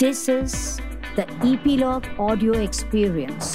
[0.00, 0.52] This is
[1.16, 3.48] the Epilogue Audio Experience.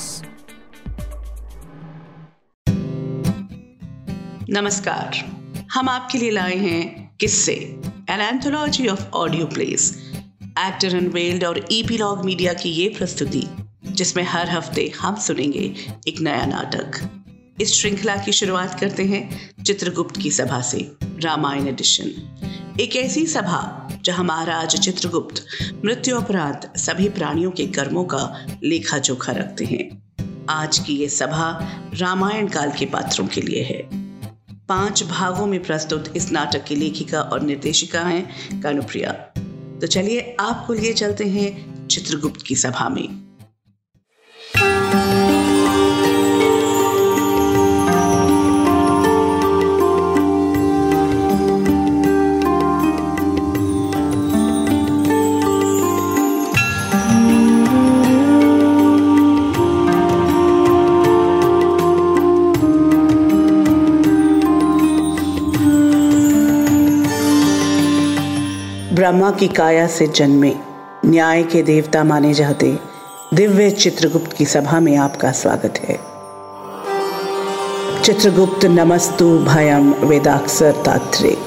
[4.49, 5.15] नमस्कार।
[5.73, 7.53] हम आपके लिए लाए हैं किस्से
[8.09, 9.87] an anthology of audio plays
[10.43, 13.47] actor unveiled और ईपीलॉग मीडिया की ये प्रस्तुति,
[13.85, 15.73] जिसमें हर हफ़्ते हम सुनेंगे
[16.07, 16.99] एक नया नाटक।
[17.61, 19.23] इस श्रृंखला की शुरुआत करते हैं
[19.63, 20.89] चित्रगुप्त की सभा से,
[21.23, 22.11] रामायण एडिशन
[22.79, 25.45] एक ऐसी सभा जहाँ महाराज चित्रगुप्त
[25.85, 30.03] मृत्यु उपरांत सभी प्राणियों के कर्मों का लेखा जोखा रखते हैं।
[30.49, 33.89] आज की ये सभा रामायण काल के पात्रों के लिए है।
[34.67, 39.11] पाँच भागों में प्रस्तुत इस नाटक की लेखिका और निर्देशिका हैं कानुप्रिया।
[39.81, 43.22] तो चलिए आपको लिए चलते हैं चित्रगुप्त की सभा में।
[68.93, 70.55] ब्रह्मा की काया से जन्मे।
[71.05, 72.79] न्याय के देवता माने जाते।
[73.33, 75.99] दिव्य चित्रगुप्त की सभा में आपका स्वागत है।
[78.01, 81.37] चित्रगुप्त नमस्तु भयम वेदाक्षर तात्रे।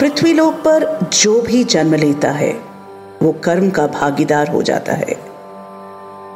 [0.00, 2.60] पृथ्वीलोक पर जो भी जन्म लेता है,
[3.22, 5.14] वो कर्म का भागीदार हो जाता है।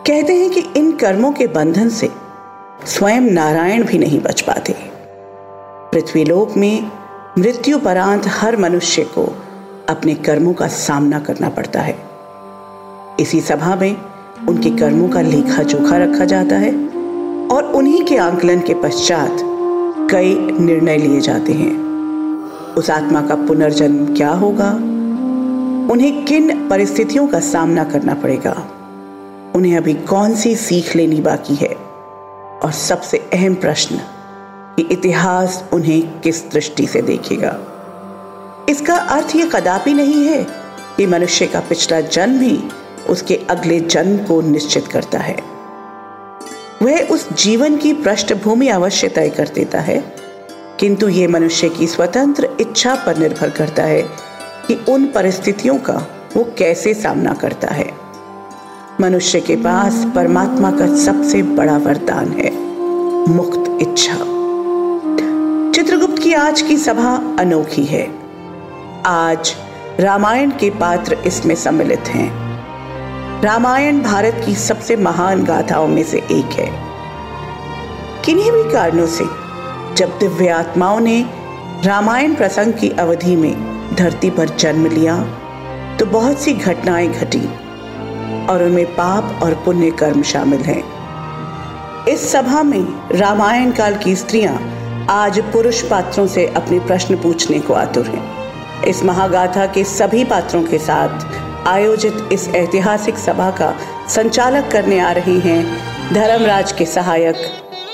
[0.06, 2.10] कहते हैं कि इन कर्मों के बंधन से
[2.86, 4.76] स्वयं नारायण भी नहीं बच पाते।
[5.92, 6.90] पृथ्वीलोक में
[7.38, 9.36] मृत्यु परांत हर मनुष्य को
[9.88, 11.98] अपने कर्मों का सामना करना पड़ता है।
[13.20, 13.96] इसी सभा में
[14.48, 16.70] उनके कर्मों का लेखा जोखा रखा जाता है
[17.48, 19.36] और उन्हीं के आंकलन के पश्चात
[20.10, 21.78] कई निर्णय लिए जाते हैं।
[22.74, 24.70] उस आत्मा का पुनर्जन्म क्या होगा?
[25.92, 28.68] उन्हें किन परिस्थितियों का सामना करना पड़ेगा?
[29.54, 31.76] उन्हें अभी कौन सी सीख लेनी बाकी है?
[32.64, 34.00] और सबसे अहम प्रश्न
[34.78, 37.58] कि इतिहास उन्हें किस दृष्टि से देखेगा।
[38.68, 40.46] इसका अर्थ यह कदापि नहीं है
[40.96, 42.60] कि मनुष्य का पिछला जन्म ही
[43.08, 45.36] उसके अगले जन्म को निश्चित करता है।
[46.82, 50.14] वह उस जीवन की पृष्ठभूमि अवश्य तय कर देता है।
[50.80, 54.02] किंतु यह मनुष्य की स्वतंत्र इच्छा पर निर्भर करता है
[54.68, 56.06] कि उन परिस्थितियों का
[56.36, 57.92] वो कैसे सामना करता है।
[59.00, 62.50] मनुष्य के पास परमात्मा का सबसे बड़ा वरदान है,
[63.28, 64.37] मुक्त इच्छा।
[66.38, 68.02] आज की सभा अनोखी है।
[69.06, 69.54] आज
[70.00, 76.52] रामायण के पात्र इसमें सम्मिलित हैं। रामायण भारत की सबसे महान गाथाओं में से एक
[76.52, 76.70] है।
[78.24, 79.24] किन्हीं भी कारणों से,
[79.94, 81.26] जब दिव्य आत्माओं ने
[81.84, 85.18] रामायण प्रसंग की अवधि में धरती पर जन्म लिया
[85.96, 87.46] तो बहुत सी घटनाएँ घटी
[88.46, 90.82] और उनमें पाप और पुण्य कर्म शामिल हैं।
[92.06, 94.77] इस सभा में रामायण काल की स्त्रियाँ
[95.10, 100.62] आज पुरुष पात्रों से अपने प्रश्न पूछने को आतुर हैं। इस महागाथा के सभी पात्रों
[100.62, 105.78] के साथ आयोजित इस ऐतिहासिक सभा का संचालक करने आ रहे हैं
[106.14, 107.36] धर्मराज के सहायक,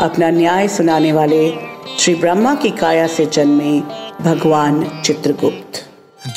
[0.01, 1.55] अपना न्याय सुनाने वाले
[1.99, 3.83] श्री ब्रह्मा की काया से जन्मे
[4.21, 5.89] भगवान चित्रगुप्त।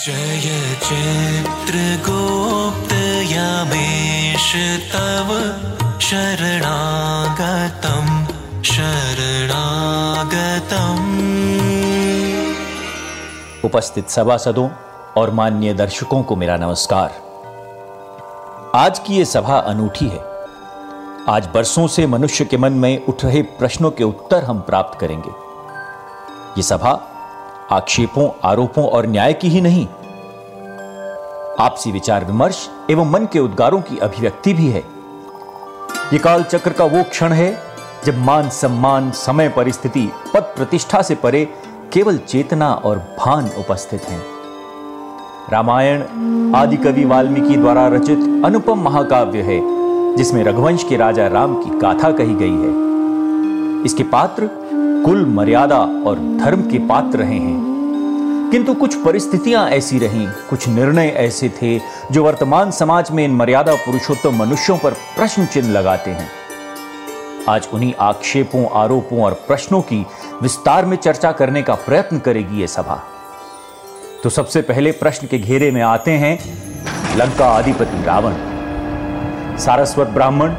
[0.05, 2.93] जय चित्रगुप्त
[3.31, 4.55] यमेश
[4.93, 5.53] तव
[5.99, 8.16] शरणागतम्।
[13.65, 14.69] उपस्थित सभासदों
[15.17, 17.21] और मान्य दर्शकों को मेरा नमस्कार।
[18.75, 20.19] आज की यह सभा अनूठी है।
[21.29, 25.29] आज बरसों से मनुष्य के मन में उठ रहे प्रश्नों के उत्तर हम प्राप्त करेंगे।
[26.57, 27.01] यह सभा
[27.71, 29.87] आक्षेपों, आरोपों और न्याय की ही नहीं,
[31.59, 34.83] आपसी विचार विमर्श एवं मन के उद्गारों की अभिव्यक्ति भी है।
[36.13, 37.66] यह काल चक्र का वो क्षण है
[38.07, 41.49] जब मान सम्मान, समय परिस्थिति, पद प्रतिष्ठा से परे
[41.93, 44.21] केवल चेतना और भान उपस्थित हैं।
[45.51, 46.01] रामायण
[46.55, 49.61] आदि कवि वाल्मीकि द्वारा रचित अनुपम महाकाव्य है,
[50.15, 52.71] जिसमें रघुवंश के राजा राम की गाथा कही गई है।
[53.85, 54.49] इसके पात्र
[55.05, 57.59] कुल मर्यादा और धर्म के पात्र रहे हैं।
[58.51, 61.81] किंतु कुछ परिस्थितियाँ ऐसी रहीं, कुछ निर्णय ऐसे थे,
[62.11, 66.46] जो वर्तमान समाज में इन मर्यादा पुरुषोत्तम मनुष्यों पर प्रश्न चिन्ह लगाते हैं।
[67.49, 70.05] आज उन्हीं आक्षेपों, आरोपों और प्रश्नों की
[70.41, 73.03] विस्तार में चर्चा करने का प्रयत्न करेगी यह सभा।
[74.23, 76.39] तो सबसे पहले प्रश्न के घेरे में आते हैं,
[77.15, 78.33] लंका अधिपति रावण।
[79.57, 80.49] सारस्वत ब्राह्मण,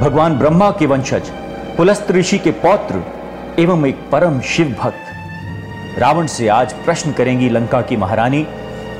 [0.00, 1.30] भगवान ब्रह्मा के वंशज,
[1.76, 3.02] पुलस्त ऋषि के पौत्र
[3.58, 8.46] एवं एक परम शिव भक्त। रावण से आज प्रश्न करेंगी लंका की महारानी,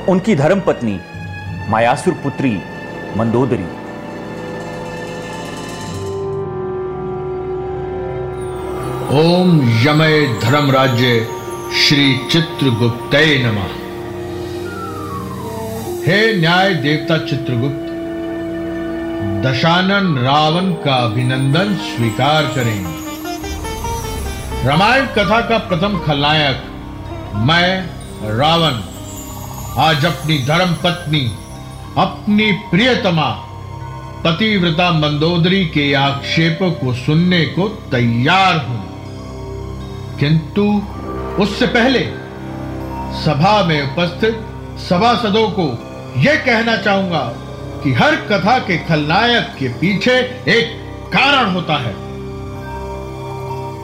[0.09, 1.01] उनकी धर्मपत्नी,
[1.69, 2.63] मायासुर पुत्री,
[3.17, 3.84] मंदोदरी।
[9.15, 11.29] ओम यमय धर्म राज्य
[11.81, 13.75] श्री चित्रगुप्त नमः।
[16.07, 17.85] हे न्याय देवता चित्रगुप्त,
[19.47, 22.85] दशानन रावण का अभिनंदन स्वीकार करें।
[24.67, 26.63] रामायण कथा का प्रथम खलनायक
[27.35, 27.87] मैं,
[28.39, 28.81] रावण,
[29.79, 31.31] आज अपनी धर्म पत्नी,
[31.99, 33.31] अपनी प्रियतमा,
[34.25, 38.94] पतिव्रता मंदोदरी के आक्षेपों को सुनने को तैयार हूँ।
[40.21, 40.83] किंतु
[41.43, 42.01] उससे पहले
[43.25, 44.35] सभा में उपस्थित
[44.79, 45.67] सभासदों को
[46.21, 47.33] यह कहना चाहूँगा
[47.85, 50.13] कि हर कथा के खलनायक के पीछे
[50.49, 50.81] एक
[51.17, 51.95] कारण होता है।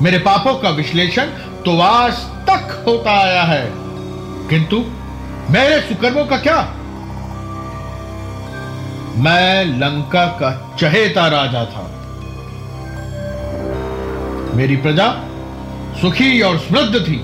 [0.03, 1.25] मेरे पापों का विश्लेषण
[1.65, 2.13] तो आज
[2.51, 3.73] तक होता आया है।
[4.49, 4.85] किंतु
[5.51, 6.61] मेरे सुकर्मों का क्या?
[9.17, 11.87] मैं लंका का चहेता राजा था।
[14.57, 15.07] मेरी प्रजा
[16.01, 17.17] सुखी और समृद्ध थी।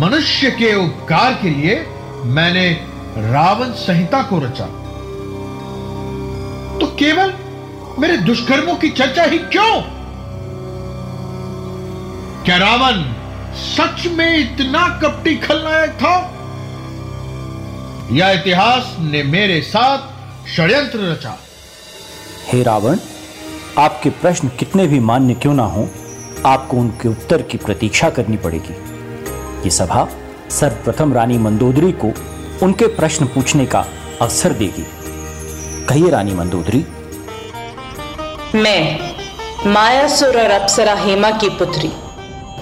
[0.00, 1.86] मनुष्य के उपकार के लिए
[2.24, 2.70] मैंने
[3.32, 4.66] रावण संहिता को रचा।
[6.78, 7.34] तो केवल
[7.98, 9.82] मेरे दुष्कर्मों की चर्चा ही क्यों?
[12.44, 13.02] क्या रावण
[13.54, 16.16] सच में इतना कपटी खलनायक था?
[18.12, 19.98] या इतिहास ने मेरे साथ
[20.48, 21.38] षड्यंत्र रचा?
[22.52, 22.98] हे रावण,
[23.78, 25.88] आपके प्रश्न कितने भी मान्य क्यों ना हो
[26.46, 28.74] आपको उनके उत्तर की प्रतीक्षा करनी पड़ेगी।
[29.64, 30.06] ये सभा
[30.50, 32.12] सर्वप्रथम रानी मंदोदरी को
[32.62, 33.84] उनके प्रश्न पूछने का
[34.20, 34.84] अवसर देगी।
[35.88, 36.84] कहिए रानी मंदोदरी।
[38.54, 38.98] मैं
[39.66, 41.88] मायासुर और अप्सरा हेमा की पुत्री,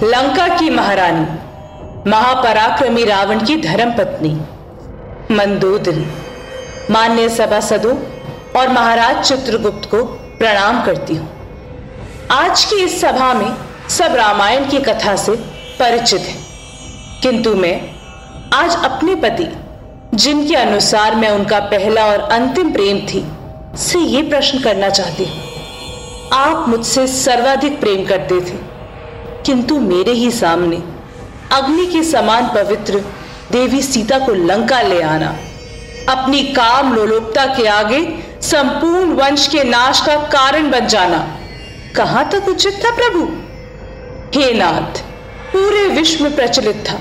[0.03, 1.27] लंका की महारानी,
[2.11, 4.35] महापराक्रमी रावण की धर्म पत्नी,
[5.35, 6.07] मंदोदरी,
[6.91, 7.97] मान्य सभासदों
[8.61, 10.05] और महाराज चित्रगुप्त को
[10.39, 11.36] प्रणाम करती हूँ।
[12.31, 13.57] आज की इस सभा में
[13.89, 15.33] सब रामायण की कथा से
[15.79, 17.75] परिचित हैं। किंतु मैं
[18.55, 19.47] आज अपने पति,
[20.15, 23.25] जिनके अनुसार मैं उनका पहला और अंतिम प्रेम थी,
[23.79, 28.59] से ये प्रश्न करना चाहती हूँ। आप मुझसे सर्वाधिक प्रेम करते थे,
[29.47, 30.83] किंतु मेरे ही सामने
[31.53, 33.05] अग्नि के समान पवित्र
[33.53, 35.35] देवी सीता को लंका ले आना,
[36.09, 38.07] अपनी काम लोलोपता के आगे
[38.43, 41.27] संपूर्ण वंश के नाश का कारण बन जाना
[41.97, 43.25] कहाँ तक उचित था प्रभु।
[44.35, 44.99] हे नाथ,
[45.53, 46.99] पूरे विश्व में प्रचलित था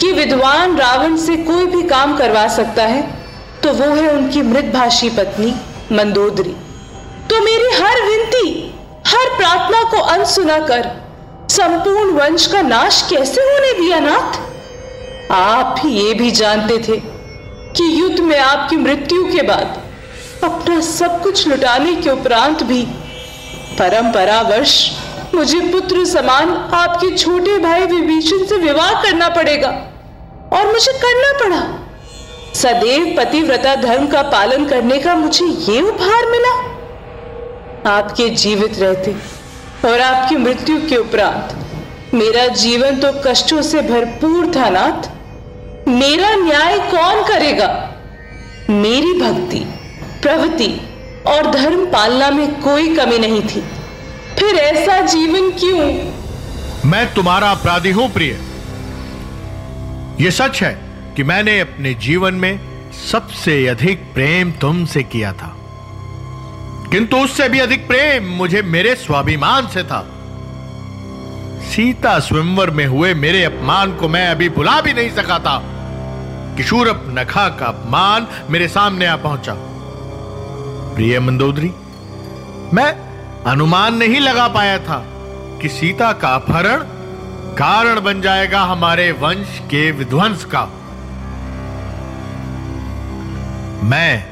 [0.00, 3.02] कि विद्वान रावण से कोई भी काम करवा सकता है
[3.62, 5.54] तो वो है उनकी मृतभाषी पत्नी
[5.92, 6.54] मंदोदरी।
[7.30, 8.74] तो मेरी हर विनती,
[9.06, 10.90] हर प्रार्थना को अनसुना कर
[11.50, 14.40] संपूर्ण वंश का नाश कैसे होने दिया नाथ?
[15.32, 17.00] आप ये भी जानते थे
[17.76, 19.80] कि युद्ध में आपकी मृत्यु के बाद
[20.44, 22.82] अपना सब कुछ लुटाने के उपरांत भी
[23.78, 24.74] परंपरावश
[25.34, 29.68] मुझे पुत्र समान आपके छोटे भाई विभीषण से विवाह करना पड़ेगा
[30.52, 31.60] और मुझे करना पड़ा।
[32.54, 36.52] सदैव पतिव्रता धर्म का पालन करने का मुझे ये उपहार मिला।
[37.90, 39.14] आपके जीवित रहते
[39.84, 41.58] और आपकी मृत्यु के उपरांत
[42.14, 45.10] मेरा जीवन तो कष्टों से भरपूर था नाथ।
[45.88, 47.68] मेरा न्याय कौन करेगा?
[48.70, 49.58] मेरी भक्ति,
[50.22, 50.68] प्रवृत्ति
[51.26, 53.60] और धर्म पालना में कोई कमी नहीं थी।
[54.38, 56.12] फिर ऐसा जीवन क्यों?
[56.90, 58.40] मैं तुम्हारा अपराधी हूँ, प्रिय।
[60.24, 60.80] यह सच है
[61.16, 62.60] कि मैंने अपने जीवन में
[62.92, 65.56] सबसे अधिक प्रेम तुमसे किया था।
[66.90, 70.08] किंतु उससे भी अधिक प्रेम मुझे मेरे स्वाभिमान से था।
[71.70, 75.62] सीता स्वयंवर में हुए मेरे अपमान को मैं अभी भुला भी नहीं सका था
[76.56, 79.71] किशोरप नखा का अपमान मेरे सामने आ पहुँचा।
[80.94, 81.70] प्रिय मंदोदरी,
[82.74, 82.90] मैं
[83.46, 84.98] अनुमान नहीं लगा पाया था
[85.60, 86.84] कि सीता का अपहरण
[87.54, 90.62] कारण बन जाएगा हमारे वंश के विध्वंस का।
[93.88, 94.24] मैं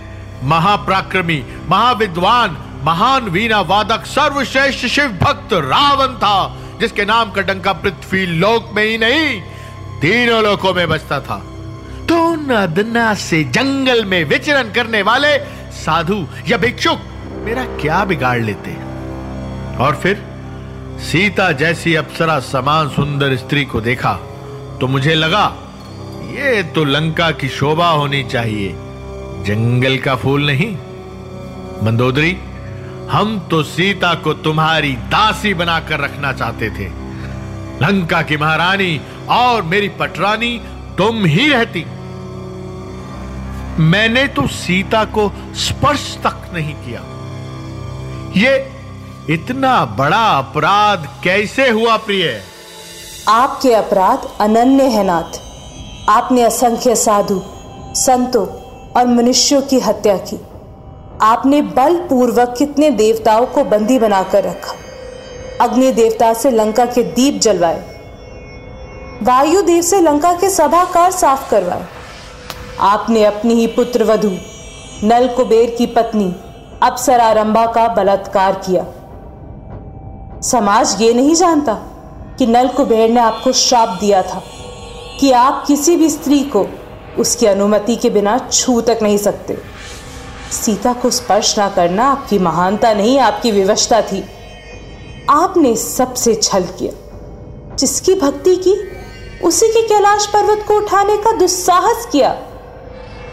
[0.43, 8.26] महाप्राक्रमी, महाविद्वान, महान वीणा वादक सर्वश्रेष्ठ शिव भक्त रावण था, जिसके नाम का डंका पृथ्वी
[8.26, 9.40] लोक में ही नहीं,
[10.00, 11.37] तीनों लोकों में बचता था।
[12.09, 15.37] तो नदना से जंगल में विचरण करने वाले
[15.75, 17.00] साधु या भिक्षुक,
[17.45, 18.73] मेरा क्या बिगाड़ लेते
[19.77, 20.23] और फिर,
[21.03, 24.12] सीता जैसी अप्सरा समान सुंदर स्त्री को देखा
[24.81, 25.47] तो मुझे लगा,
[26.33, 28.73] ये तो लंका की शोभा होनी चाहिए,
[29.47, 30.73] जंगल का फूल नहीं।
[31.83, 32.37] मंदोदरी,
[33.11, 36.89] हम तो सीता को तुम्हारी दासी बनाकर रखना चाहते थे।
[37.83, 39.00] लंका की महारानी
[39.31, 40.59] और मेरी पटरानी,
[40.99, 41.85] तुम ही रहती।
[43.81, 47.01] मैंने तो सीता को स्पर्श तक नहीं किया।
[48.37, 48.73] ये
[49.31, 52.43] इतना बड़ा अपराध कैसे हुआ प्रिय?
[53.29, 55.41] आपके अपराध अनन्य है, नाथ।
[56.09, 57.43] आपने असंख्य साधु,
[57.95, 58.47] संतों
[58.93, 60.41] और मनुष्यों की हत्या की।
[61.23, 64.75] आपने बलपूर्वक कितने देवताओं को बंदी बनाकर रखा।
[65.65, 67.85] अग्नि देवता से लंका के दीप जलवाए।
[69.23, 72.00] वायु देव से लंका के सभाकार साफ़ करवाए।
[72.81, 74.31] आपने अपनी ही पुत्र वधु
[75.05, 76.37] नल कुबेर की पत्नी,
[76.83, 78.87] अप्सरा रंभा का बलात्कार किया।
[80.41, 81.75] समाज ये नहीं जानता
[82.39, 84.43] कि नल कुबेर ने आपको श्राप दिया था
[85.21, 86.67] कि आप किसी भी स्त्री को
[87.19, 89.59] उसकी अनुमति के बिना छू तक नहीं सकते।
[90.53, 94.25] सीता को स्पर्श ना करना आपकी महानता नहीं, आपकी विवशता थी।
[95.31, 96.93] आपने सबसे छल किया।
[97.77, 98.77] जिसकी भक्ति की,
[99.45, 102.43] उसी के कैलाश पर्वत को उठाने का दुस्साहस किया।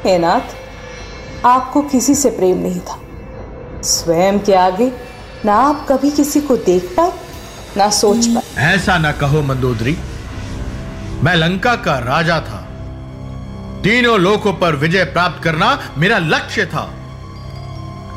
[0.06, 0.56] हे नाथ
[1.46, 3.00] आपको किसी से प्रेम नहीं था।
[3.84, 4.92] स्वयं के आगे
[5.46, 7.12] ना आप कभी किसी को देख पाए,
[7.78, 9.98] ना सोच पाए। ऐसा ना कहो मंदोदरी,
[11.24, 12.64] मैं लंका का राजा था।
[13.84, 16.84] तीनों लोकों पर विजय प्राप्त करना मेरा लक्ष्य था।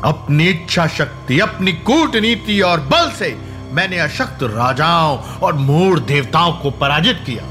[0.05, 3.35] अपनी इच्छा शक्ति, अपनी कूटनीति और बल से
[3.71, 7.43] मैंने अशक्त राजाओं और मूड देवताओं को पराजित किया।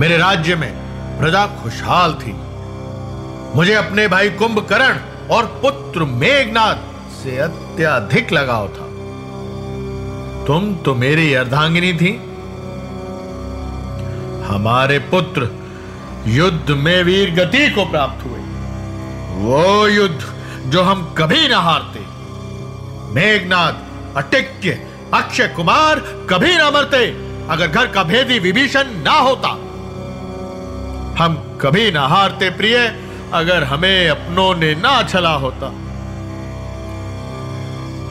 [0.00, 0.87] मेरे राज्य में
[1.18, 2.34] प्रजा खुशहाल थी।
[3.56, 4.98] मुझे अपने भाई कुंभकर्ण
[5.30, 6.76] और पुत्र मेघनाथ
[7.14, 8.86] से अत्यधिक लगाव था।
[10.46, 12.16] तुम तो मेरी अर्धांगिनी थी।
[14.46, 15.50] हमारे पुत्र
[16.26, 18.40] युद्ध में वीर गति को प्राप्त हुए।
[19.38, 20.24] वो युद्ध
[20.66, 22.00] जो हम कभी ना हारते।
[23.14, 23.72] मेघनाथ
[24.16, 24.70] अटिक्य,
[25.14, 25.98] अक्षय कुमार
[26.30, 27.06] कभी ना मरते।
[27.50, 29.48] अगर घर का भेदी विभीषण ना होता
[31.18, 32.96] हम कभी ना हारते प्रिय,
[33.32, 35.66] अगर हमें अपनों ने ना छला होता।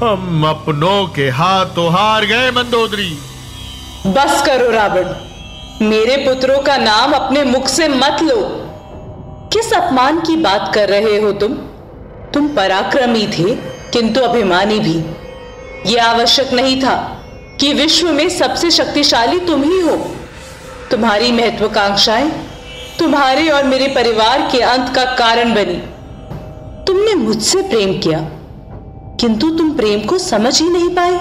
[0.06, 3.18] हम अपनों के हाथों हार गए मंदोदरी।
[4.08, 5.06] बस करो रावण,
[5.88, 8.42] मेरे पुत्रों का नाम अपने मुख से मत लो।
[9.54, 11.54] किस अपमान की बात कर रहे हो तुम?
[12.34, 13.56] तुम पराक्रमी थे,
[13.92, 15.06] किंतु अभिमानी भी।
[15.94, 17.22] यह आवश्यक नहीं था
[17.60, 20.16] कि विश्व में सबसे शक्तिशाली तुम ही हो।
[20.92, 22.47] तुम्हारी महत्वाकांक्षाएँ
[23.00, 25.76] तुम्हारे और मेरे परिवार के अंत का कारण बनी।
[26.88, 28.20] तुमने मुझसे प्रेम किया,
[29.20, 31.20] किंतु तुम प्रेम को समझ ही नहीं पाए।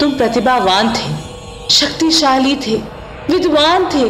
[0.00, 1.10] तुम प्रतिभावान थे,
[1.70, 2.76] शक्तिशाली थे,
[3.30, 4.08] विद्वान थे,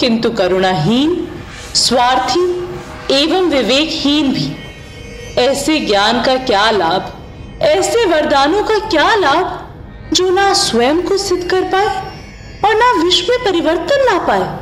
[0.00, 1.28] किंतु करुणाहीन,
[1.76, 2.44] स्वार्थी
[3.14, 4.50] एवं विवेकहीन भी।
[5.38, 7.12] ऐसे ज्ञान का क्या लाभ,
[7.62, 9.58] ऐसे वरदानों का क्या लाभ,
[10.12, 11.86] जो ना स्वयं को सिद्ध कर पाए
[12.64, 14.59] और ना विश्व में परिवर्तन ला पाए?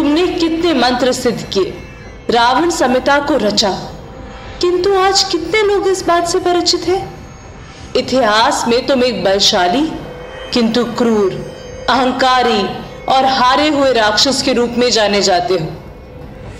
[0.00, 1.74] तुमने कितने मंत्र सिद्ध किए?
[2.30, 3.70] रावण समिता को रचा।
[4.60, 7.14] किंतु आज कितने लोग इस बात से परिचित हैं?
[7.96, 9.92] इतिहास में तुम एक बलशाली,
[10.52, 11.32] किंतु क्रूर,
[11.90, 12.62] अहंकारी
[13.04, 15.66] और हारे हुए राक्षस के रूप में जाने जाते हो।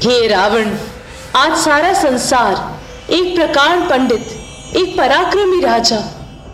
[0.03, 0.71] हे रावण,
[1.37, 2.79] आज सारा संसार,
[3.13, 4.29] एक प्रकार पंडित,
[4.77, 5.99] एक पराक्रमी राजा,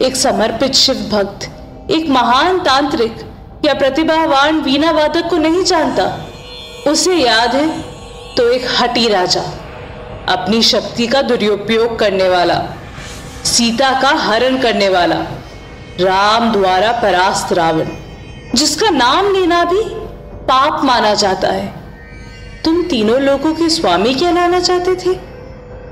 [0.03, 1.51] एक समर्पित शिव भक्त,
[1.91, 3.17] एक महान तांत्रिक
[3.65, 6.29] या प्रतिभावान वीणा वादक को नहीं जानता?
[6.87, 7.69] उसे याद है
[8.37, 9.41] तो एक हटी राजा,
[10.29, 12.55] अपनी शक्ति का दुरुपयोग करने वाला,
[13.45, 15.17] सीता का हरण करने वाला,
[16.01, 17.89] राम द्वारा परास्त रावण,
[18.55, 19.83] जिसका नाम लेना भी
[20.49, 21.67] पाप माना जाता है।
[22.65, 25.19] तुम तीनों लोगों के स्वामी कहलाना चाहते थे?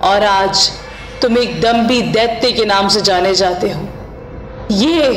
[0.03, 0.71] और आज
[1.23, 3.89] तुम एक दम्भी दैत्य के नाम से जाने जाते हो।
[4.71, 5.11] ये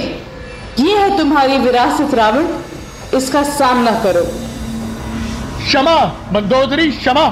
[0.79, 2.47] ये है तुम्हारी विरासत रावण,
[3.17, 4.25] इसका सामना करो।
[5.67, 5.95] क्षमा,
[6.33, 7.27] मंदोदरी, क्षमा।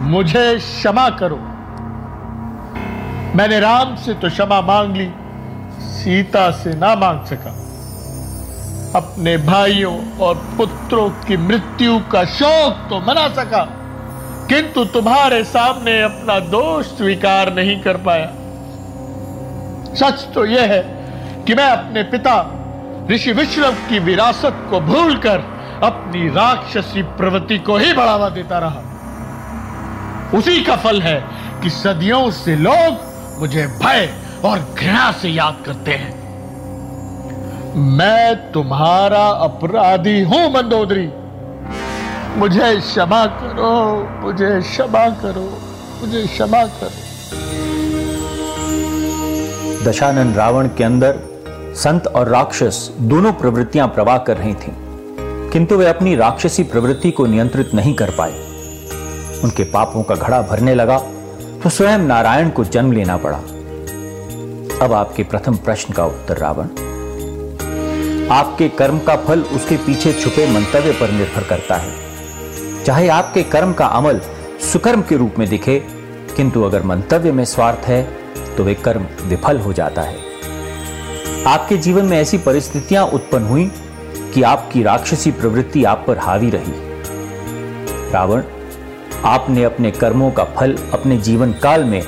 [0.00, 1.36] मुझे क्षमा करो।
[3.36, 5.08] मैंने राम से तो क्षमा मांग ली,
[5.80, 7.50] सीता से ना मांग सका।
[8.98, 13.64] अपने भाइयों और पुत्रों की मृत्यु का शोक तो मना सका,
[14.48, 18.30] किंतु तुम्हारे सामने अपना दोष स्वीकार नहीं कर पाया।
[19.94, 20.82] सच तो यह है
[21.46, 22.36] कि मैं अपने पिता,
[23.10, 25.51] ऋषि विश्रव की विरासत को भूलकर
[25.84, 28.80] अपनी राक्षसी प्रवृत्ति को ही बढ़ावा देता रहा।
[30.38, 31.18] उसी का फल है
[31.62, 34.08] कि सदियों से लोग मुझे भय
[34.44, 36.12] और घृणा से याद करते हैं।
[37.96, 41.08] मैं तुम्हारा अपराधी हूँ मंदोदरी।
[42.38, 43.72] मुझे क्षमा करो
[44.20, 45.48] मुझे क्षमा करो
[46.00, 47.00] मुझे क्षमा करो।
[49.84, 51.18] दशानन रावण के अंदर
[51.76, 54.72] संत और राक्षस दोनों प्रवृत्तियाँ प्रवाह कर रही थीं,
[55.52, 58.32] किंतु वे अपनी राक्षसी प्रवृत्ति को नियंत्रित नहीं कर पाए।
[59.44, 60.98] उनके पापों का घड़ा भरने लगा
[61.62, 63.38] तो स्वयं नारायण को जन्म लेना पड़ा।
[64.82, 66.68] अब आपके प्रथम प्रश्न का उत्तर, रावण।
[68.30, 73.72] आपके कर्म का फल उसके पीछे छुपे मंतव्य पर निर्भर करता है। चाहे आपके कर्म
[73.72, 74.20] का अमल
[74.72, 75.78] सुकर्म के रूप में दिखे,
[76.36, 78.02] किंतु अगर मंतव्य में स्वार्थ है
[78.56, 80.16] तो वे कर्म विफल हो जाता है।
[81.46, 83.70] आपके जीवन में ऐसी परिस्थितियाँ उत्पन्न हुई
[84.34, 86.72] कि आपकी राक्षसी प्रवृत्ति आप पर हावी रही।
[88.12, 88.42] रावण,
[89.24, 92.02] आपने अपने कर्मों का फल अपने जीवन काल में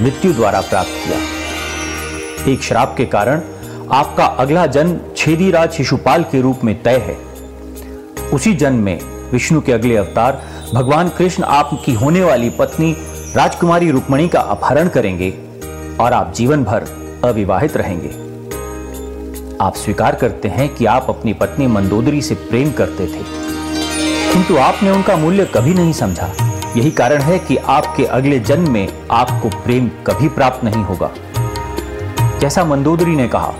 [0.00, 1.18] मृत्यु द्वारा प्राप्त किया।
[2.52, 3.40] एक श्राप के कारण
[3.92, 7.16] आपका अगला जन्म छेदीराज शिशुपाल के रूप में तय है।
[8.28, 9.00] उसी जन्म में
[9.32, 10.42] विष्णु के अगले अवतार
[10.74, 12.96] भगवान कृष्ण आपकी होने वाली पत्नी
[13.36, 15.30] राजकुमारी रुक्मणी का अपहरण करेंगे
[16.00, 16.84] और आप जीवन भर
[17.24, 18.25] अविवाहित रहेंगे।
[19.60, 23.22] आप स्वीकार करते हैं कि आप अपनी पत्नी मंदोदरी से प्रेम करते थे।
[24.32, 26.26] किंतु आपने उनका मूल्य कभी नहीं समझा।
[26.76, 31.10] यही कारण है कि आपके अगले जन्म में आपको प्रेम कभी प्राप्त नहीं होगा।
[32.38, 33.54] जैसा मंदोदरी ने कहा,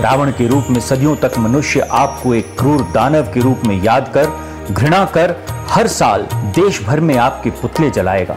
[0.00, 4.12] रावण के रूप में सदियों तक मनुष्य आपको एक क्रूर दानव के रूप में याद
[4.14, 4.28] कर,
[4.70, 5.36] घृणा कर,
[5.68, 8.36] हर साल देश भर में आपके पुतले जलाएगा।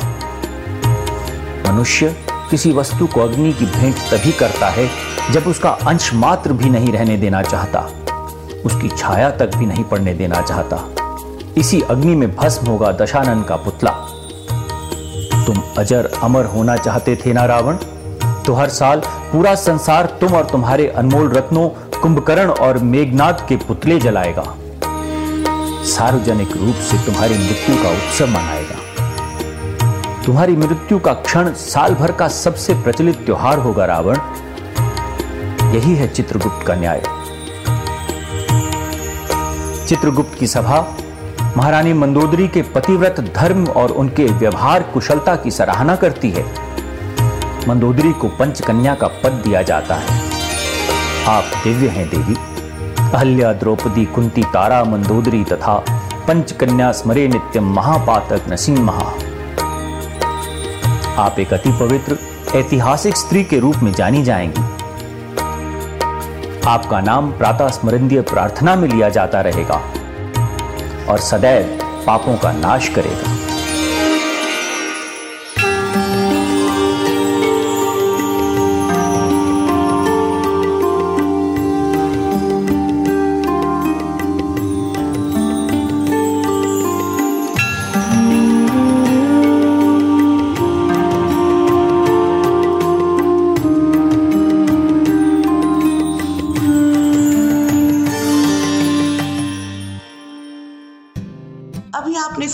[1.72, 2.16] मनुष्य
[2.52, 6.92] किसी वस्तु को अग्नि की भेंट तभी करता है जब उसका अंश मात्र भी नहीं
[6.94, 7.80] रहने देना चाहता,
[8.66, 10.78] उसकी छाया तक भी नहीं पड़ने देना चाहता,
[11.58, 13.92] इसी अग्नि में भस्म होगा दशानन का पुतला।
[15.46, 17.78] तुम अजर अमर होना चाहते थे ना रावण
[18.46, 19.02] तो हर साल
[19.32, 21.68] पूरा संसार तुम और तुम्हारे अनमोल रत्नों,
[22.02, 24.44] कुंभकर्ण और मेघनाथ के पुतले जलाएगा।
[25.88, 28.78] सार्वजनिक रूप से तुम्हारी मृत्यु का उत्सव मनाएगा।
[30.26, 34.18] तुम्हारी मृत्यु का क्षण साल भर का सबसे प्रचलित त्योहार होगा रावण
[35.74, 37.04] यही है चित्रगुप्त का न्याय।
[39.88, 40.98] चित्रगुप्त की सभा,
[41.58, 46.46] महारानी मंदोदरी के पतिव्रत धर्म और उनके व्यवहार कुशलता की सराहना करती है।
[47.68, 50.22] मंदोदरी को पंचकन्या का पद दिया जाता है।
[51.28, 52.36] आप दिव्य हैं देवी।
[53.00, 55.86] अहल्या, द्रौपदी, कुंती, तारा, मंदोदरी तथा
[56.28, 59.14] पंचकन्या स्मरे नित्यम महापातक नसीम महा
[61.24, 62.18] आप एक अति पवित्र,
[62.56, 64.73] ऐतिहासिक स्त्री के रूप में जानी जाएँगी।
[66.68, 69.82] आपका नाम प्रातः स्मरणीय प्रार्थना में लिया जाता रहेगा
[71.10, 73.33] और सदैव पापों का नाश करेगा।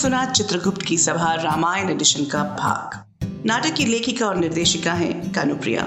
[0.00, 3.04] सुना चित्रगुप्त की सभा रामायण एडिशन का भाग।
[3.46, 5.82] नाटक की लेखिका और निर्देशिका हैं कानुप्रिया।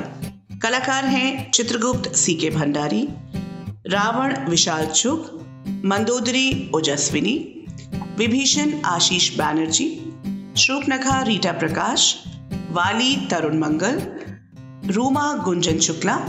[0.63, 3.08] कलाकार हैं चित्रगुप्त सी के भंडारी,
[3.88, 5.19] रावण विशाल चुग,
[5.86, 7.65] मंदोदरी ओजस्विनी,
[8.17, 9.89] विभीषण आशीष बैनर्जी,
[10.58, 12.23] श्रूपनखा रीटा प्रकाश,
[12.71, 14.02] वाली तरुण मंगल,
[14.93, 16.19] रूमा गुंजन शुक्ला,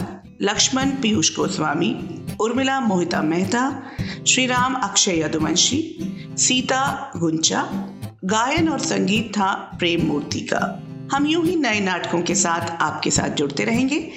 [0.43, 3.83] लक्ष्मण पीयूष गोस्वामी, उर्मिला मोहिता मेहता,
[4.27, 7.89] श्रीराम अक्षय यदुवंशी सीता गुंचा,
[8.25, 13.11] गायन और संगीत था प्रेम मूर्ति का। हम यूँ ही नए नाटकों के साथ आपके
[13.11, 14.11] साथ जुड़ते रहेंगे।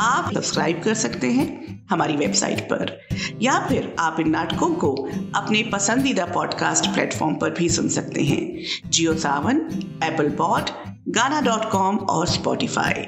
[0.00, 3.08] आप सब्सक्राइब कर सकते हैं हमारी वेबसाइट पर।
[3.42, 8.58] या फिर आप इन नाटकों को अपने पसंदीदा पॉडकास्ट प्लेटफॉर्म पर भी सुन सकते हैं।
[8.90, 9.56] Jio Saavn,
[10.04, 10.62] Apple pod,
[11.08, 13.02] Gaana dot com और स्पॉटिफाई।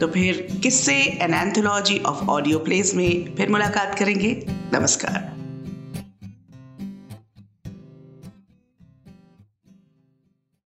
[0.00, 5.39] तो फिर किससे an anthology of audio plays में फिर मुलाकात करेंगे। नमस्कार।